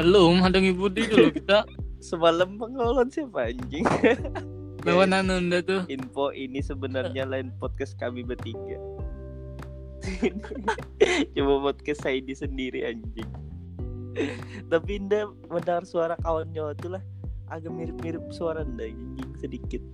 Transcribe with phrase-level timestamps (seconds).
[0.00, 1.64] belum ada ngibudi dulu kita
[2.00, 3.84] Semalam pengolon siapa anjing?
[4.88, 8.80] lawan Ananda tuh Info ini sebenarnya lain podcast kami bertiga.
[11.36, 13.28] Coba podcast saya di sendiri anjing.
[14.72, 17.04] Tapi Indah mendengar suara kawannya itu lah
[17.52, 19.84] agak mirip-mirip suara Indah anjing sedikit.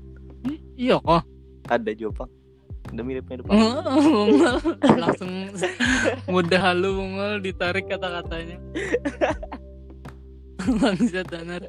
[0.78, 1.26] iya kok
[1.66, 2.30] Ada juga Pak.
[2.94, 3.50] Udah mirip-mirip.
[4.94, 5.50] Langsung
[6.30, 8.62] mudah halu bungol ditarik kata-katanya
[10.76, 11.62] bangsa tanar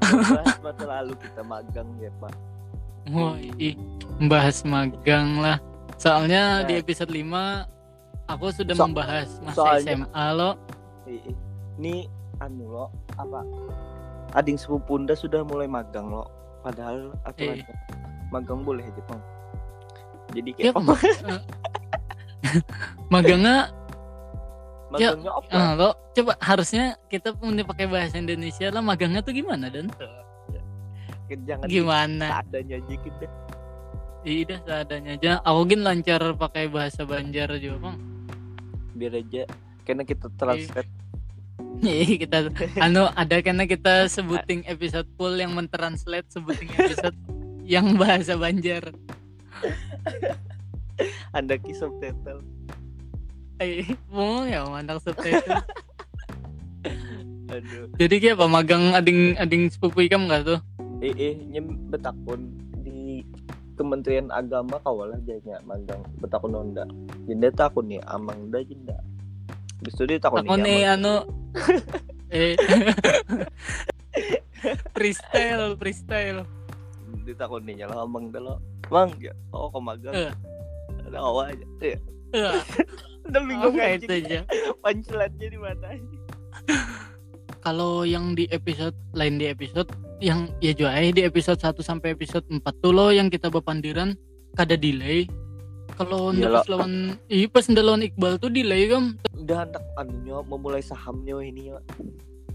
[0.00, 2.34] Bahas masa lalu kita magang ya Pak.
[3.08, 3.74] wah ih
[4.16, 5.56] membahas magang lah
[5.96, 6.66] soalnya Nah.
[6.66, 7.66] di episode 5
[8.26, 10.50] aku sudah So- membahas masa soalnya- SMA lo
[11.04, 11.38] I- i-
[11.76, 11.94] Ini
[12.38, 13.40] anu lo apa?
[14.32, 16.28] Ading sepupu Unda sudah mulai magang lo.
[16.60, 17.64] Padahal aturannya
[18.28, 19.22] magang boleh aja Bang.
[20.30, 21.00] Jadi ya kayak kok
[22.44, 22.60] eh,
[23.08, 23.72] magangnya
[24.90, 25.50] magangnya apa?
[25.54, 29.88] ah, lo coba harusnya kita punya pakai bahasa Indonesia lah magangnya tuh gimana dan
[31.30, 33.26] Jangan gimana seadanya aja kita.
[34.26, 37.96] iya seadanya aja aku gin lancar pakai bahasa Banjar juga bang
[38.98, 39.42] Biar aja
[39.86, 40.90] karena kita translate
[41.80, 42.36] Iya kita
[42.82, 47.16] anu ada karena kita sebuting episode full yang mentranslate sebuting episode
[47.64, 48.90] yang bahasa Banjar.
[51.36, 52.44] Anda ki subtitle.
[53.60, 55.44] Eh, mau ya mandang subtitle.
[57.52, 57.92] Aduh.
[58.00, 60.58] Jadi kayak apa magang ading ading sepupu ikam nggak tuh?
[61.04, 63.20] Eh eh nyem betakun di
[63.76, 66.88] Kementerian Agama kawalah jadinya magang betakun onda.
[67.28, 68.96] Jenda takun nih amang da jenda.
[69.82, 71.26] Habis itu dia takun Aku nih anu
[72.32, 72.54] eh
[74.94, 76.46] freestyle freestyle.
[77.26, 78.56] ditakon nih nyala amang da lo.
[78.88, 79.34] Mang ya.
[79.52, 80.14] Oh kok magang.
[80.14, 80.32] Eh.
[81.10, 81.66] Ada awal aja.
[81.82, 81.98] Iya.
[82.32, 82.58] Eh,
[83.26, 83.94] Udah bingung aja.
[83.96, 84.40] itu aja.
[84.80, 86.18] Pancelannya di mana aja.
[87.60, 92.12] Kalau yang di episode lain di episode yang ya juga eh di episode 1 sampai
[92.12, 94.16] episode 4 tuh lo yang kita bepandiran
[94.52, 95.28] kada delay.
[95.92, 96.92] Kalau Iya, ndak lawan
[97.26, 101.78] iya pas ndak lawan Iqbal tuh delay kan Udah hendak anunya memulai sahamnya ini ya.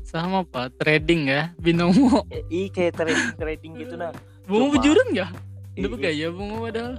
[0.01, 4.09] sama apa trading ya binomo Eh, Ih kayak trading trading gitu nah.
[4.43, 5.31] bunga Cuma- bujuran nggak
[5.75, 6.93] Ih, udah gaya bunga padahal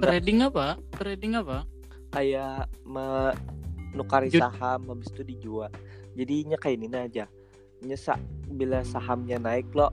[0.00, 0.66] trading apa?
[0.92, 1.58] Trading apa?
[2.10, 5.70] Kayak menukari Jud- saham habis itu dijual.
[6.14, 7.24] Jadinya kayak ini aja.
[7.80, 8.18] Nyesak
[8.48, 9.90] bila sahamnya naik lo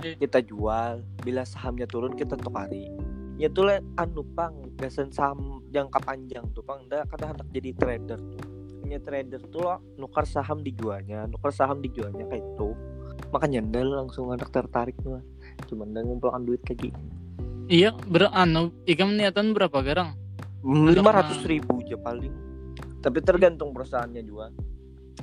[0.00, 0.16] Eh.
[0.16, 1.04] kita jual.
[1.20, 2.88] Bila sahamnya turun kita tukari.
[3.36, 6.84] Ya tuh le anu pang gasan saham jangka panjang tuh pang.
[6.88, 8.44] Dah kadang hendak jadi trader tuh.
[8.80, 12.72] Punya trader tuh lo nukar saham dijualnya nukar saham dijualnya kayak itu.
[13.30, 15.20] Makanya dah langsung hendak tertarik tuh
[15.68, 16.90] cuman dah ngumpulkan duit gitu
[17.70, 20.18] iya ber anu ikam niatan berapa garang?
[20.66, 22.34] Lima ratus ribu aja paling.
[23.00, 24.52] Tapi tergantung perusahaannya juga.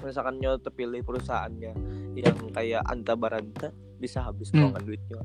[0.02, 1.72] Misalkan nyo terpilih perusahaannya
[2.18, 3.70] yang kayak anta baranta
[4.02, 4.74] bisa habis Hmm.
[4.74, 4.86] hmm.
[4.86, 5.22] duitnya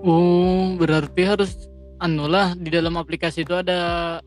[0.00, 1.68] oh berarti harus
[2.00, 4.18] anu lah di dalam aplikasi itu ada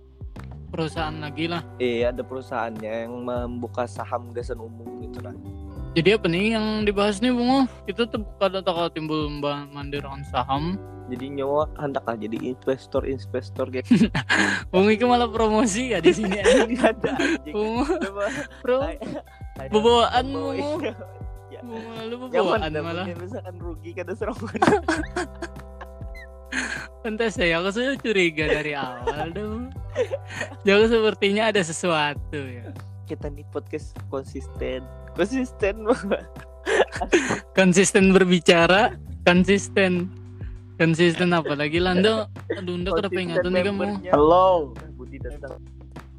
[0.68, 1.64] perusahaan lagi lah.
[1.80, 5.34] Eh ada perusahaannya yang membuka saham gasan umum gitu lah
[5.98, 9.26] jadi apa nih yang dibahas nih bunga kita tuh kada takal timbul
[9.74, 10.78] mandiran saham.
[11.10, 13.90] Jadi nyawa hendaklah jadi investor investor kayak
[14.70, 16.38] bunga itu malah promosi ya di sini.
[16.86, 17.18] Ada
[17.50, 17.88] Coba,
[18.62, 18.78] bro.
[19.74, 20.54] Bawa- mu.
[21.48, 21.64] Ya.
[21.64, 23.06] bunga lu dah, malah.
[23.08, 24.62] misalkan rugi kada serangan
[27.08, 29.72] Entah saya aku sudah curiga dari awal dong.
[30.68, 32.70] Jangan sepertinya ada sesuatu ya.
[33.08, 34.84] Kita nih podcast konsisten
[35.16, 35.82] konsisten
[37.58, 40.12] Konsisten berbicara, konsisten.
[40.78, 42.30] Konsisten apa lagi Lando?
[42.54, 43.86] Aduh, Unda kada peringatan nih kamu.
[44.14, 45.58] Halo, Budi datang.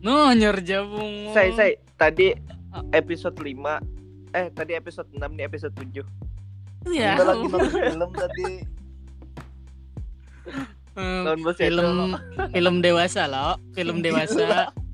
[0.02, 1.30] No, nyerjabung.
[1.30, 2.34] Saya, saya tadi
[2.90, 3.54] episode 5
[4.36, 6.02] eh tadi episode 6 nih episode 7.
[6.90, 7.14] Ya.
[7.18, 8.50] Udah lagi nonton film tadi.
[10.98, 12.18] Bahasa film
[12.50, 14.74] film dewasa loh, film dewasa.